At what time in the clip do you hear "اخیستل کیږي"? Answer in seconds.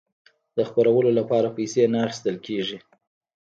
2.05-2.77